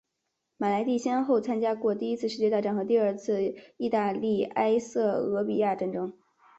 [0.57, 6.11] 马莱蒂先后参加过第一次世界大战和第二次意大利埃塞俄比亚战争。